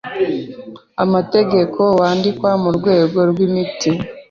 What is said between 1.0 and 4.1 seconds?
amategeko wandikwa mu rwego rw imiti